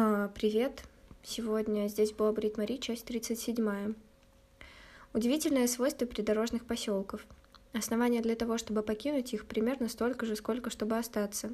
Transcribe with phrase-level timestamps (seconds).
[0.00, 0.84] А, привет!
[1.24, 3.94] Сегодня здесь была Брит Мари, часть 37.
[5.12, 7.26] Удивительное свойство придорожных поселков.
[7.72, 11.52] Основания для того, чтобы покинуть их, примерно столько же, сколько чтобы остаться.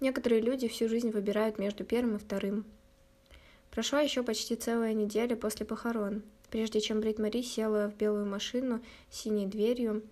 [0.00, 2.64] Некоторые люди всю жизнь выбирают между первым и вторым.
[3.70, 8.82] Прошла еще почти целая неделя после похорон, прежде чем Брит Мари села в белую машину
[9.08, 10.02] с синей дверью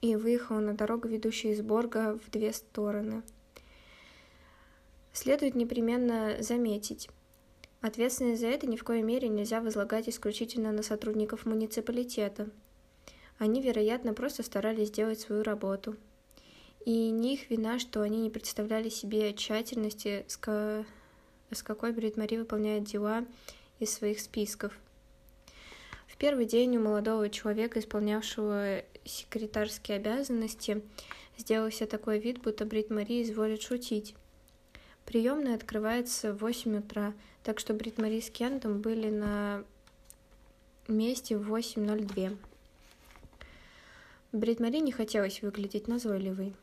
[0.00, 3.24] и выехала на дорогу, ведущую из Борга в две стороны–
[5.14, 7.08] Следует непременно заметить,
[7.80, 12.50] ответственность за это ни в коей мере нельзя возлагать исключительно на сотрудников муниципалитета.
[13.38, 15.96] Они, вероятно, просто старались сделать свою работу.
[16.84, 20.84] И не их вина, что они не представляли себе тщательности, с, ко...
[21.52, 23.24] с какой Брит Мари выполняет дела
[23.78, 24.76] из своих списков.
[26.08, 30.82] В первый день у молодого человека, исполнявшего секретарские обязанности,
[31.38, 34.16] сделался такой вид, будто Брит Мари изволит шутить.
[35.04, 39.64] Приемная открывается в 8 утра, так что Брит Мари с Кентом были на
[40.88, 42.36] месте в 8.02.
[44.32, 46.54] Брит Мари не хотелось выглядеть назойливой.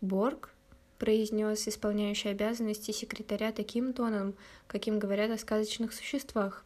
[0.00, 0.50] «Борг?»—
[0.98, 4.34] произнес исполняющий обязанности секретаря таким тоном,
[4.66, 6.64] каким говорят о сказочных существах.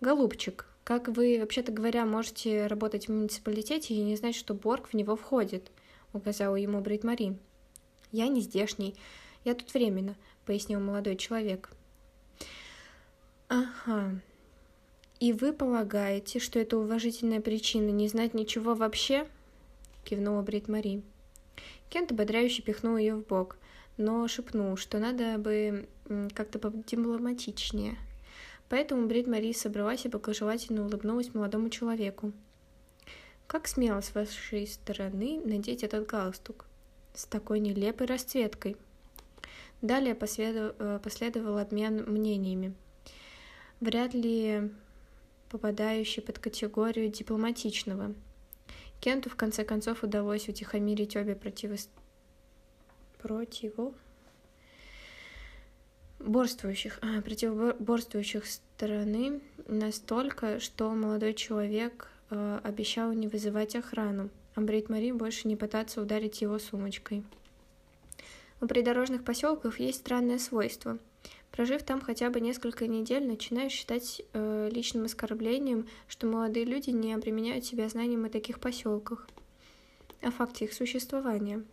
[0.00, 4.94] «Голубчик, как вы, вообще-то говоря, можете работать в муниципалитете и не знать, что Борг в
[4.94, 5.70] него входит?»—
[6.12, 7.38] указала ему Брит Мари.
[8.14, 8.94] «Я не здешний.
[9.44, 10.14] Я тут временно»,—
[10.46, 11.70] пояснил молодой человек.
[13.48, 14.20] «Ага.
[15.18, 19.26] И вы полагаете, что это уважительная причина не знать ничего вообще?»—
[20.04, 21.02] кивнула Брит Мари.
[21.90, 23.56] Кент ободряюще пихнул ее в бок,
[23.96, 25.88] но шепнул, что надо бы
[26.36, 27.98] как-то подипломатичнее.
[28.68, 32.32] Поэтому Брит Мари собралась и благожелательно улыбнулась молодому человеку.
[33.48, 36.66] «Как смело с вашей стороны надеть этот галстук?»
[37.14, 38.76] С такой нелепой расцветкой.
[39.80, 42.74] Далее последовал, э, последовал обмен мнениями.
[43.80, 44.70] Вряд ли
[45.50, 48.14] попадающий под категорию дипломатичного.
[49.00, 51.88] Кенту в конце концов удалось утихомирить обе противос...
[53.18, 53.94] противу
[56.18, 64.88] борствующих, а, противоборствующих стороны настолько, что молодой человек э, обещал не вызывать охрану а Брит
[64.88, 67.24] Мари больше не пытаться ударить его сумочкой.
[68.60, 70.98] У придорожных поселков есть странное свойство.
[71.50, 77.12] Прожив там хотя бы несколько недель, начинаешь считать э, личным оскорблением, что молодые люди не
[77.14, 79.28] обременяют себя знанием о таких поселках,
[80.20, 81.64] о факте их существования.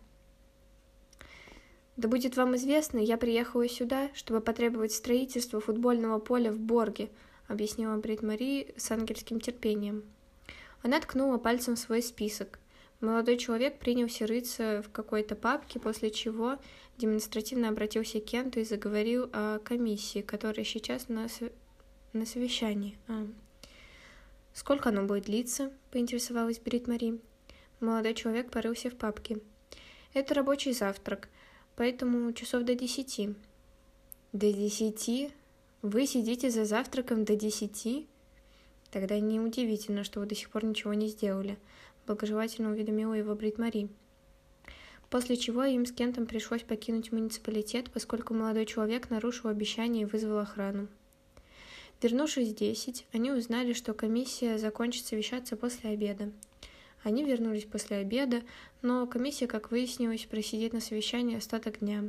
[1.96, 7.10] Да будет вам известно, я приехала сюда, чтобы потребовать строительства футбольного поля в Борге,
[7.48, 10.04] объяснила Брит Мари с ангельским терпением.
[10.82, 12.58] Она ткнула пальцем в свой список.
[13.02, 16.56] Молодой человек принялся рыться в какой-то папке, после чего
[16.98, 21.26] демонстративно обратился к Кенту и заговорил о комиссии, которая сейчас на,
[22.12, 22.96] на совещании.
[23.08, 23.26] А.
[24.54, 27.18] «Сколько оно будет длиться?»— поинтересовалась Брит Мари.
[27.80, 29.40] Молодой человек порылся в папке.
[30.14, 31.28] «Это рабочий завтрак,
[31.74, 33.34] поэтому часов до десяти».
[34.32, 35.32] «До десяти?
[35.82, 38.06] Вы сидите за завтраком до десяти?»
[38.92, 41.58] Тогда неудивительно, что вы до сих пор ничего не сделали
[42.06, 43.88] благожелательно уведомила его Брит Мари.
[45.10, 50.38] После чего им с Кентом пришлось покинуть муниципалитет, поскольку молодой человек нарушил обещание и вызвал
[50.38, 50.88] охрану.
[52.00, 56.32] Вернувшись в 10, они узнали, что комиссия закончит совещаться после обеда.
[57.02, 58.42] Они вернулись после обеда,
[58.80, 62.04] но комиссия, как выяснилось, просидит на совещании остаток дня.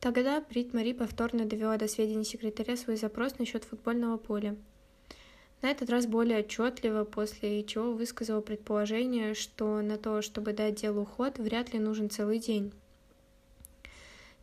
[0.00, 4.56] Тогда Брит Мари повторно довела до сведения секретаря свой запрос насчет футбольного поля–
[5.66, 11.04] на этот раз более отчетливо, после чего высказал предположение, что на то, чтобы дать делу
[11.04, 12.72] ход, вряд ли нужен целый день.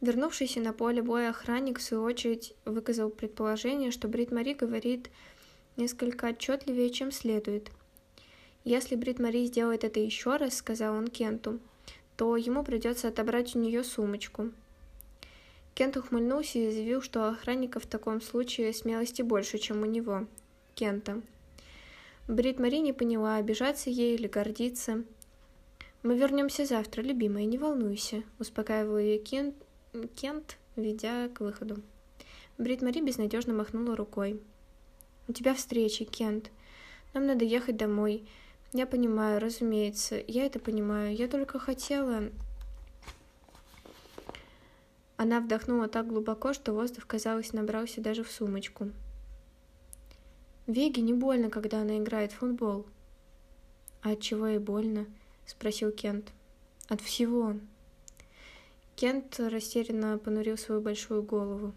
[0.02, 5.10] Вернувшийся на поле боя охранник, в свою очередь, выказал предположение, что Брит Мари говорит
[5.78, 7.72] несколько отчетливее, чем следует.
[8.66, 11.62] «Если Брит Мари сделает это еще раз»,— сказал он Кенту,—
[12.18, 14.52] «то ему придется отобрать у нее сумочку».
[15.74, 20.28] Кент ухмыльнулся и заявил, что у охранника в таком случае смелости больше, чем у него,
[20.76, 21.22] Кента.
[22.28, 25.04] Брит Мари не поняла, обижаться ей или гордиться.
[26.04, 29.56] «Мы вернемся завтра, любимая, не волнуйся»,— успокаивал ее Кент,
[30.16, 31.82] Кент, ведя к выходу.
[32.58, 34.42] Брит Мари безнадежно махнула рукой.
[35.28, 36.52] «У тебя встреча, Кент.
[37.14, 38.28] Нам надо ехать домой.
[38.74, 41.16] Я понимаю, разумеется, я это понимаю.
[41.16, 42.30] Я только хотела...»
[45.16, 48.90] Она вдохнула так глубоко, что воздух, казалось, набрался даже в сумочку.
[50.68, 52.86] Веге не больно, когда она играет в футбол.
[54.02, 55.06] А от чего ей больно?
[55.46, 56.32] спросил Кент.
[56.88, 57.56] От всего.
[58.96, 61.74] Кент растерянно понурил свою большую голову.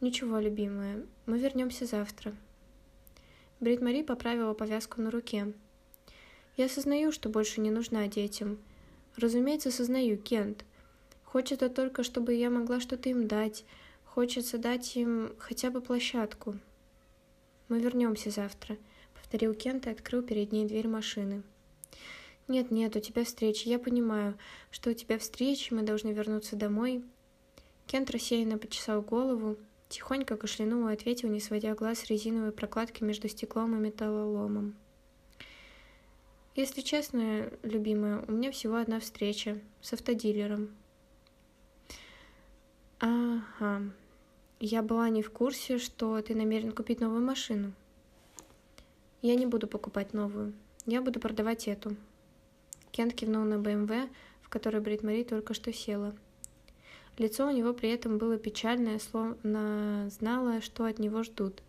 [0.00, 2.34] «Ничего, любимая, мы вернемся завтра».
[3.58, 5.52] Брит Мари поправила повязку на руке.
[6.56, 8.58] «Я осознаю, что больше не нужна детям.
[9.16, 10.64] Разумеется, осознаю, Кент.
[11.24, 13.64] Хочется только, чтобы я могла что-то им дать.
[14.04, 16.56] Хочется дать им хотя бы площадку.
[17.70, 18.76] Мы вернемся завтра»,—
[19.14, 21.44] повторил Кент и открыл перед ней дверь машины.
[22.48, 23.68] «Нет, нет, у тебя встреча.
[23.68, 24.36] Я понимаю,
[24.72, 27.04] что у тебя встреча, мы должны вернуться домой».
[27.86, 29.56] Кент рассеянно почесал голову,
[29.88, 34.74] тихонько кашлянул и ответил, не сводя глаз с резиновой прокладки между стеклом и металлоломом.
[36.56, 40.76] «Если честно, любимая, у меня всего одна встреча с автодилером».
[42.98, 43.92] «Ага,
[44.60, 47.72] я была не в курсе, что ты намерен купить новую машину».
[49.22, 50.52] «Я не буду покупать новую.
[50.86, 51.96] Я буду продавать эту»,
[52.92, 54.08] Кент кивнул на БМВ,
[54.42, 56.14] в которой Брит Мари только что села.
[57.18, 61.62] Лицо у него при этом было печальное, словно знало, что от него ждут.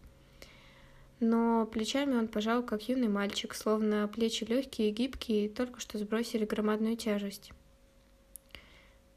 [1.19, 6.45] Но плечами он пожал, как юный мальчик, словно плечи легкие и гибкие, только что сбросили
[6.45, 7.51] громадную тяжесть.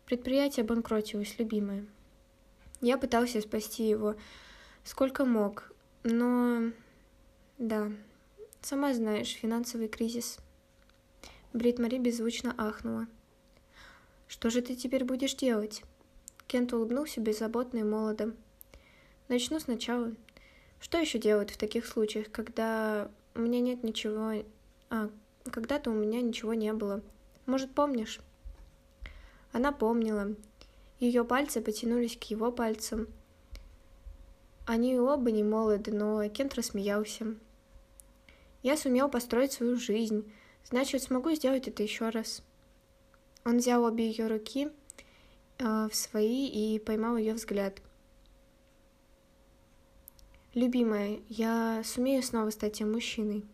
[0.04, 1.86] Предприятие банкротилось, любимое.
[2.84, 4.14] Я пытался спасти его,
[4.84, 5.72] сколько мог,
[6.04, 6.70] но...
[7.58, 7.90] Да,
[8.60, 10.38] сама знаешь, финансовый кризис–
[11.54, 13.06] Брит Мари беззвучно ахнула.
[14.26, 15.84] «Что же ты теперь будешь делать?»
[16.48, 18.34] Кент улыбнулся беззаботно и молодо.
[19.28, 20.12] «Начну сначала.
[20.81, 24.44] Что еще делать в таких случаях, когда у меня нет ничего...
[24.90, 25.10] А,
[25.44, 27.02] когда-то у меня ничего не было.
[27.46, 28.19] Может, помнишь?»
[29.52, 30.34] Она помнила.
[31.04, 33.08] Ее пальцы потянулись к его пальцам.
[34.66, 37.34] Они оба не молоды, но Кент рассмеялся.
[38.62, 40.24] «Я сумел построить свою жизнь»,
[40.64, 42.42] Значит, смогу сделать это еще раз.
[43.44, 44.70] Он взял обе ее руки
[45.58, 47.82] э, в свои и поймал ее взгляд.
[50.54, 53.44] Любимая, я сумею снова стать тем мужчиной.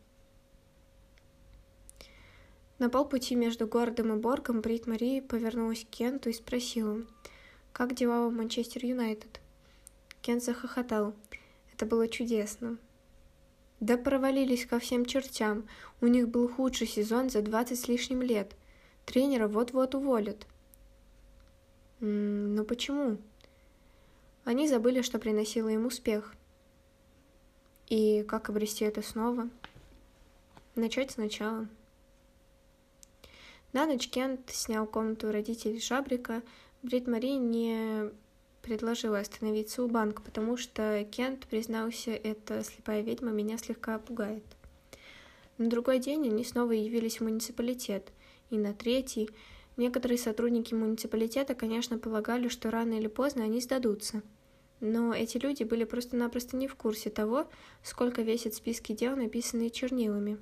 [2.78, 7.04] На полпути между городом и Боргом Брит Мари повернулась к Кенту и спросила,
[7.72, 9.40] как дела в Манчестер Юнайтед?
[10.22, 11.14] Кент захохотал.
[11.72, 12.78] Это было чудесно.
[13.80, 15.66] Да провалились ко всем чертям.
[16.00, 18.54] У них был худший сезон за двадцать с лишним лет.
[19.06, 20.46] Тренера вот-вот уволят.
[22.00, 23.18] М -м, но почему?
[24.44, 26.34] Они забыли, что приносило им успех.
[27.88, 29.48] И как обрести это снова?
[30.74, 31.66] Начать сначала.
[33.72, 36.42] На ночь Кент снял комнату родителей Шабрика.
[36.82, 38.10] Брит Мари не
[38.62, 44.44] предложила остановиться у банка, потому что Кент признался, эта слепая ведьма меня слегка пугает.
[45.58, 48.12] На другой день они снова явились в муниципалитет,
[48.48, 49.28] и на третий
[49.76, 54.22] некоторые сотрудники муниципалитета, конечно, полагали, что рано или поздно они сдадутся.
[54.80, 57.46] Но эти люди были просто-напросто не в курсе того,
[57.82, 60.38] сколько весят списки дел, написанные чернилами.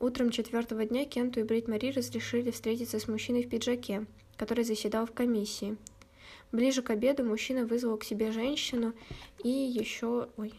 [0.00, 5.06] Утром четвертого дня Кенту и Брит Мари разрешили встретиться с мужчиной в пиджаке, который заседал
[5.06, 5.76] в комиссии–
[6.54, 8.94] Ближе к обеду мужчина вызвал к себе женщину
[9.42, 10.28] и еще...
[10.36, 10.54] Ой.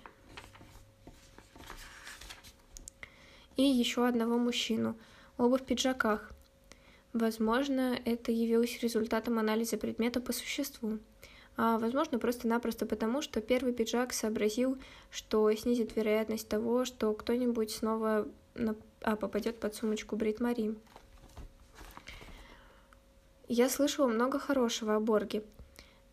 [3.55, 4.97] И еще одного мужчину,
[5.37, 6.33] оба в пиджаках.
[7.13, 10.99] Возможно, это явилось результатом анализа предмета по существу.
[11.55, 14.77] А возможно, просто-напросто потому, что первый пиджак сообразил,
[15.09, 18.27] что снизит вероятность того, что кто-нибудь снова
[19.01, 20.75] а, попадет под сумочку Брит Мари.
[23.47, 25.43] Я слышала много хорошего о Борге,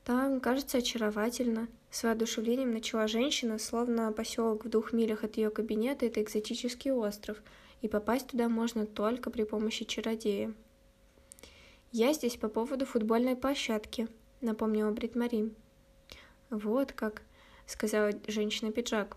[0.05, 1.69] там, кажется, очаровательно.
[1.91, 7.41] С воодушевлением начала женщина, словно поселок в двух милях от ее кабинета– это экзотический остров,
[7.83, 10.53] и попасть туда можно только при помощи чародея.
[11.93, 14.09] «Я здесь по поводу футбольной площадки»,—
[14.41, 15.53] напомнила Брит Мари.
[16.51, 17.23] «Вот как»,—
[17.67, 19.17] сказала женщина-пиджак.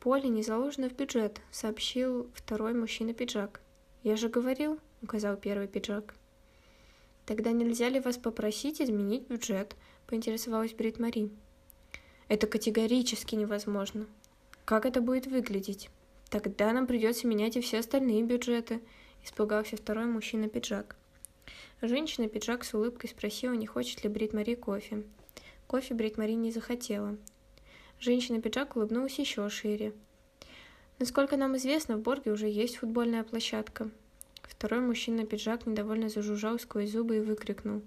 [0.00, 3.60] «Поле не заложено в бюджет»,— сообщил второй мужчина-пиджак.
[4.02, 6.14] «Я же говорил»,— указал первый пиджак.
[7.30, 9.76] «Тогда нельзя ли вас попросить изменить бюджет?»
[10.08, 11.30] поинтересовалась Брит Мари.
[12.26, 14.08] Это категорически невозможно.
[14.64, 15.90] Как это будет выглядеть?
[16.28, 18.80] Тогда нам придется менять и все остальные бюджеты,
[19.22, 20.96] испугался второй мужчина-пиджак.
[21.82, 25.04] Женщина-пиджак с улыбкой спросила, не хочет ли Брит Мари кофе.
[25.68, 27.16] Кофе Брит Мари не захотела.
[28.00, 29.92] Женщина-пиджак улыбнулась еще шире.
[30.98, 33.88] Насколько нам известно, в Борге уже есть футбольная площадка.
[34.50, 37.82] Второй мужчина-пиджак недовольно зажужжал сквозь зубы и выкрикнул.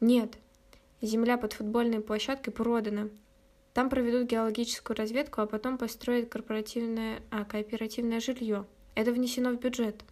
[0.00, 0.38] «Нет,
[1.02, 3.10] Земля под футбольной площадкой продана.
[3.74, 8.64] Там проведут геологическую разведку, а потом построят корпоративное, а, кооперативное жилье.
[8.94, 10.02] Это внесено в бюджет.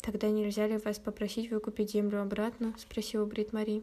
[0.00, 2.74] Тогда нельзя ли вас попросить выкупить землю обратно?
[2.78, 3.82] спросила Брит Мари.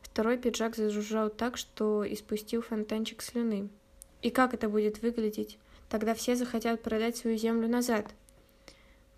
[0.00, 3.68] Второй пиджак зажужжал так, что испустил фонтанчик слюны.
[4.22, 5.58] И как это будет выглядеть?
[5.90, 8.14] Тогда все захотят продать свою землю назад.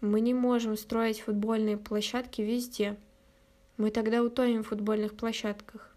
[0.04, 2.98] Мы не можем строить футбольные площадки везде.
[3.78, 5.96] Мы тогда утонем в футбольных площадках.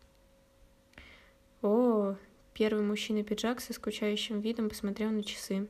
[1.62, 2.16] О,
[2.54, 5.68] первый мужчина пиджак со скучающим видом посмотрел на часы.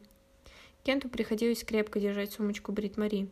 [0.84, 3.28] Кенту приходилось крепко держать сумочку Брит Мари.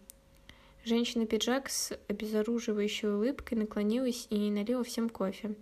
[0.85, 5.53] Женщина-пиджак с обезоруживающей улыбкой наклонилась и налила всем кофе,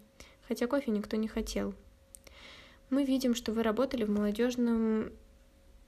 [0.48, 1.74] хотя кофе никто не хотел.
[2.90, 5.12] «Мы видим, что вы работали в молодежном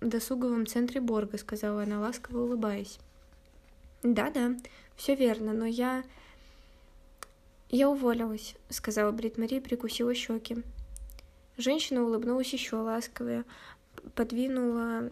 [0.02, 3.00] досуговом центре Борга»,— сказала она, ласково улыбаясь.
[4.06, 4.56] «Да-да,
[4.96, 6.04] все верно, но я...»
[7.70, 10.58] «Я уволилась»,— сказала Брит Мари и прикусила щеки.
[11.58, 13.46] Женщина улыбнулась еще ласковее,
[14.14, 15.10] подвинула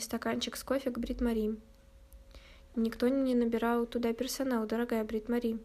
[0.00, 1.56] стаканчик с кофе к Брит Мари.
[2.74, 5.58] Никто не набирал туда персонал, дорогая Брит Мари.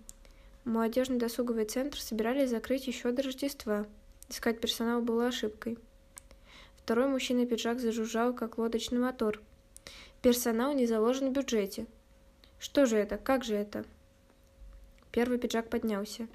[0.65, 3.85] Молодежный досуговый центр собирались закрыть еще до Рождества.
[4.27, 5.77] Искать персонал было ошибкой.
[6.75, 9.41] Второй мужчина пиджак зажужжал, как лодочный мотор.
[10.21, 11.87] Персонал не заложен в бюджете.
[12.59, 13.17] Что же это?
[13.17, 13.85] Как же это?
[15.11, 16.27] Первый пиджак поднялся.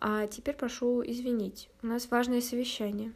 [0.00, 1.68] А теперь прошу извинить.
[1.82, 3.12] У нас важное совещание.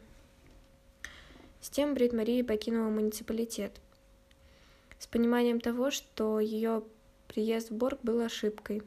[1.61, 3.79] С тем Брит Мария покинула муниципалитет
[4.99, 6.83] с пониманием того, что ее
[7.27, 8.81] приезд в Борг был ошибкой.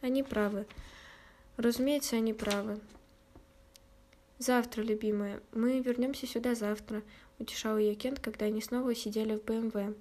[0.00, 0.66] Они правы.
[1.56, 2.80] Разумеется, они правы.
[4.38, 5.40] «Завтра, любимая.
[5.52, 7.02] Мы вернемся сюда завтра»,—
[7.38, 9.94] утешал ее Кент, когда они снова сидели в БМВ.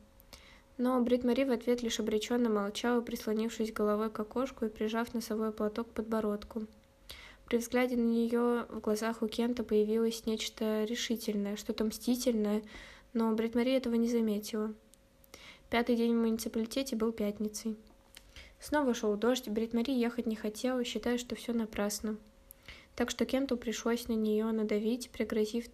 [0.80, 5.52] Но Брит Мари в ответ лишь обреченно молчала, прислонившись головой к окошку и прижав носовой
[5.52, 6.68] платок к подбородку.
[7.48, 12.64] При взгляде на нее в глазах у Кента появилось нечто решительное, что-то мстительное,
[13.12, 14.74] но Брит Мари этого не заметила.
[15.70, 17.76] Пятый день в муниципалитете был пятницей.
[18.62, 22.16] Снова шел дождь, Брит Мари ехать не хотела, считая, что все напрасно.
[22.96, 25.66] Так что Кенту пришлось на нее надавить, пригрозив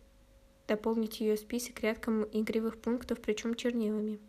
[0.67, 4.19] дополнить ее список рядком игривых пунктов, причем чернилами.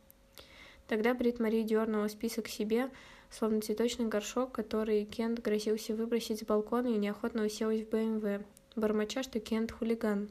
[0.88, 2.90] Тогда Брит Мари дернула список себе,
[3.31, 8.45] словно цветочный горшок, который Кент грозился выбросить с балкона и неохотно уселась в БМВ,
[8.76, 10.28] бормоча, что Кент хулиган.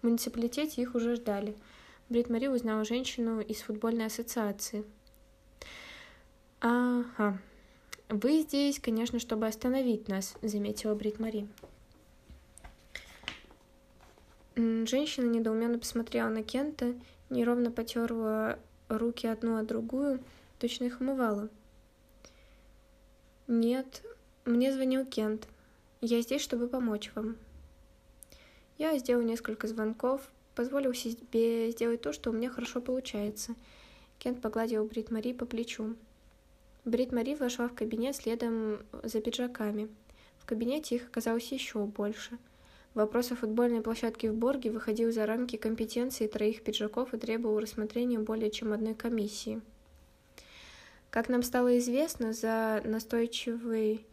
[0.00, 1.56] В муниципалитете их уже ждали–
[2.08, 4.84] Брит Мари узнала женщину из футбольной ассоциации.
[6.60, 7.38] «Ага,
[8.08, 11.46] вы здесь, конечно, чтобы остановить нас»,— заметила Брит Мари.
[14.56, 16.94] Женщина недоуменно посмотрела на Кента,
[17.28, 20.20] неровно потерла руки одну от другую,
[20.58, 21.48] точно их умывала.
[23.46, 24.02] «Нет,
[24.44, 25.48] мне звонил Кент.
[26.00, 27.36] Я здесь, чтобы помочь вам».
[28.76, 33.54] Я сделал несколько звонков, позволил себе сделать то, что у меня хорошо получается.
[34.18, 35.96] Кент погладил Брит Мари по плечу.
[36.84, 39.88] Брит Мари вошла в кабинет следом за пиджаками.
[40.38, 42.38] В кабинете их оказалось еще больше.
[42.94, 48.18] Вопрос о футбольной площадке в Борге выходил за рамки компетенции троих пиджаков и требовал рассмотрения
[48.18, 49.60] более чем одной комиссии.
[51.10, 54.04] Как нам стало известно, за настойчивой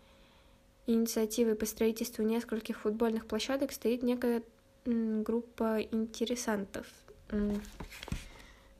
[0.87, 4.43] инициативой по строительству нескольких футбольных площадок стоит некая
[4.85, 6.85] группа интересантов.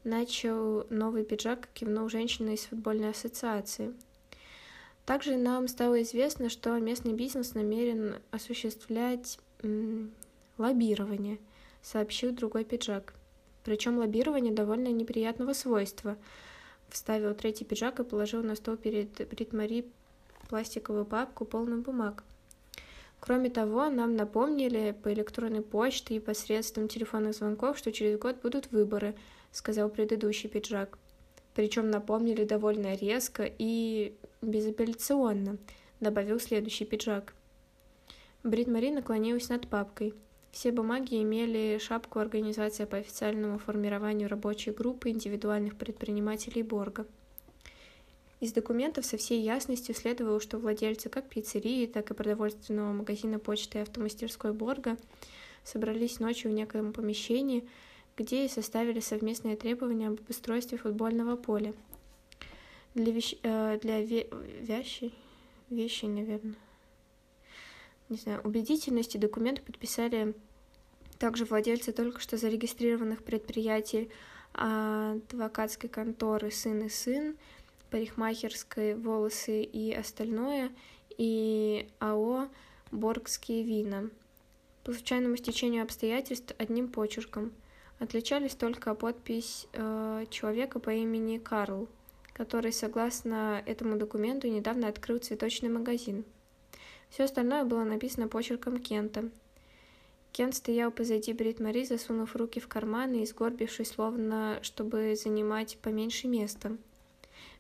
[0.04, 3.94] Начал новый пиджак, кивнул женщина из футбольной ассоциации.
[5.06, 9.40] Также нам стало известно, что местный бизнес намерен осуществлять
[10.58, 11.40] лоббирование,
[11.82, 13.14] сообщил другой пиджак.
[13.64, 16.18] Причем лоббирование довольно неприятного свойства.
[16.90, 19.86] Вставил третий пиджак и положил на стол перед Мари
[20.50, 22.24] пластиковую папку, полную бумаг.
[23.20, 28.72] Кроме того, нам напомнили по электронной почте и посредством телефонных звонков, что через год будут
[28.72, 29.16] выборы,
[29.52, 31.00] сказал предыдущий пиджак.
[31.56, 35.58] Причем напомнили довольно резко и безапелляционно,
[36.00, 37.34] добавил следующий пиджак.
[38.46, 40.14] Брит Мари наклонилась над папкой.
[40.52, 47.08] Все бумаги имели шапку организации по официальному формированию рабочей группы индивидуальных предпринимателей Борга.
[48.42, 53.80] Из документов со всей ясностью следовало, что владельцы как пиццерии, так и продовольственного магазина почты
[53.80, 54.96] и автомастерской Борга
[55.64, 57.68] собрались ночью в некоем помещении,
[58.16, 61.74] где и составили совместные требования об устройстве футбольного поля.
[62.94, 63.34] Для, вещ...
[63.42, 64.28] э, для ве...
[64.62, 65.16] вящей...
[65.72, 66.54] вещей, наверное.
[68.10, 70.36] Не знаю, убедительности документы подписали
[71.18, 74.12] также владельцы только что зарегистрированных предприятий
[74.54, 77.36] адвокатской конторы «Сын и сын»,
[77.90, 80.72] парикмахерской волосы и остальное,
[81.18, 82.50] и АО
[82.92, 84.10] «Боргские вина».
[84.84, 87.52] По случайному стечению обстоятельств одним почерком.
[87.98, 91.88] Отличались только подпись э, человека по имени Карл,
[92.34, 96.26] который, согласно этому документу, недавно открыл цветочный магазин.
[97.16, 99.30] Все остальное было написано почерком Кента.
[100.34, 106.28] Кент стоял позади Брит Мари, засунув руки в карманы и сгорбившись, словно чтобы занимать поменьше
[106.28, 106.76] места.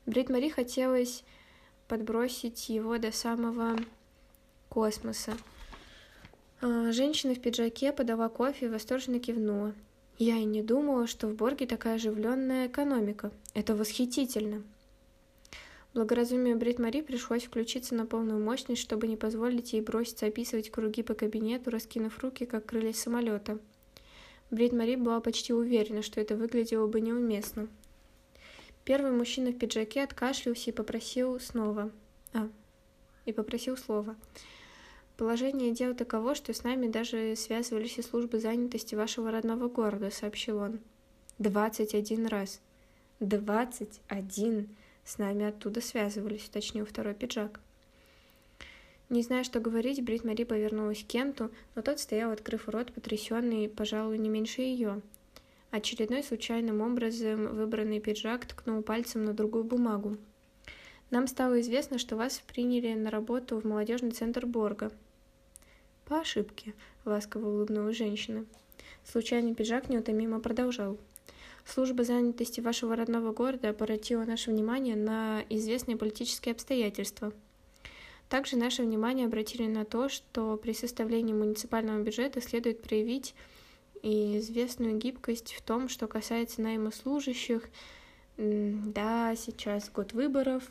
[0.05, 1.23] Брит Мари хотелось
[1.87, 3.77] подбросить его до самого
[4.67, 5.37] космоса.
[6.59, 9.73] А, женщина в пиджаке подала кофе и восторженно кивнула.
[10.17, 13.31] Я и не думала, что в Борге такая оживленная экономика.
[13.53, 14.63] Это восхитительно.
[15.95, 21.03] Благоразумию Брит Мари пришлось включиться на полную мощность, чтобы не позволить ей броситься описывать круги
[21.03, 23.59] по кабинету, раскинув руки, как крылья самолета.
[24.51, 27.69] Брит Мари была почти уверена, что это выглядело бы неуместно.
[28.83, 31.89] Первый мужчина в пиджаке откашлялся и попросил снова.
[32.33, 32.49] А,
[33.23, 34.17] и попросил слова.
[35.15, 40.57] Положение дел таково, что с нами даже связывались и службы занятости вашего родного города, сообщил
[40.57, 40.81] он.
[41.39, 42.59] Двадцать один раз.
[43.21, 44.75] Двадцать один
[45.05, 47.59] с нами оттуда связывались, уточнил второй пиджак.
[49.09, 53.69] Не зная, что говорить, Брит Мари повернулась к Кенту, но тот стоял, открыв рот, потрясенный,
[53.69, 55.01] пожалуй, не меньше ее.
[55.69, 60.17] Очередной случайным образом выбранный пиджак ткнул пальцем на другую бумагу.
[61.11, 64.91] Нам стало известно, что вас приняли на работу в молодежный центр Борга.
[66.05, 68.45] По ошибке, ласково улыбнулась женщина.
[69.03, 70.97] Случайный пиджак неутомимо продолжал.
[71.65, 77.33] Служба занятости вашего родного города обратила наше внимание на известные политические обстоятельства.
[78.29, 83.33] Также наше внимание обратили на то, что при составлении муниципального бюджета следует проявить
[84.03, 87.63] известную гибкость в том, что касается найма служащих.
[88.37, 90.63] Да, сейчас год выборов.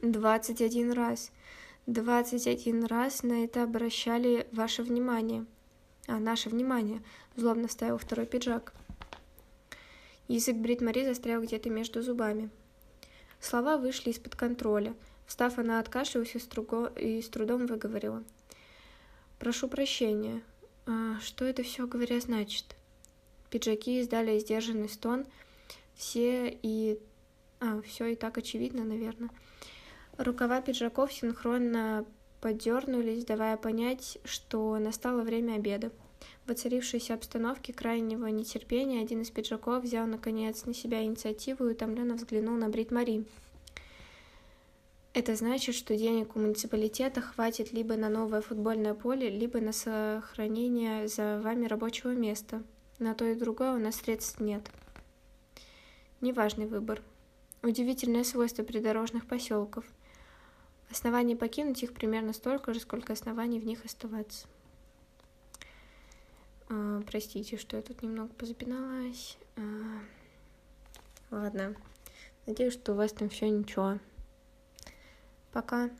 [0.00, 1.32] 21 раз.
[1.86, 5.44] 21 раз на это обращали ваше внимание.
[6.06, 7.02] А, наше внимание,
[7.36, 8.72] злобно вставил второй пиджак.
[10.32, 12.48] Язык Брит Мари застрял где-то между зубами.
[13.38, 14.94] Слова вышли из-под контроля.
[15.26, 16.86] Встав, она откашлялась и, струго...
[16.86, 18.24] и с трудом выговорила.
[19.38, 20.40] «Прошу прощения.
[20.86, 22.76] А, что это все, говоря, значит?»
[23.50, 25.26] Пиджаки издали сдержанный стон.
[25.94, 26.98] Все и...
[27.60, 29.28] А, все и так очевидно, наверное.
[30.16, 32.06] Рукава пиджаков синхронно
[32.40, 35.92] подернулись, давая понять, что настало время обеда.
[36.46, 42.14] В оцарившейся обстановке крайнего нетерпения один из пиджаков взял, наконец, на себя инициативу и утомленно
[42.14, 43.24] взглянул на Брит Мари.
[45.14, 51.08] Это значит, что денег у муниципалитета хватит либо на новое футбольное поле, либо на сохранение
[51.08, 52.62] за вами рабочего места.
[52.98, 54.62] На то и другое у нас средств нет.
[56.20, 57.02] Неважный выбор.
[57.62, 59.84] Удивительное свойство придорожных поселков–
[60.92, 64.46] Оснований покинуть их примерно столько же, сколько оснований в них оставаться.
[66.74, 69.36] А, простите, что я тут немного позапиналась.
[69.56, 69.60] А,
[71.30, 71.76] ладно.
[72.46, 73.98] Надеюсь, что у вас там все ничего.
[75.52, 75.90] Пока.